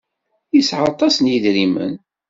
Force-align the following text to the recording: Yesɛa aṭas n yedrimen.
Yesɛa 0.55 0.85
aṭas 0.91 1.15
n 1.19 1.29
yedrimen. 1.31 1.93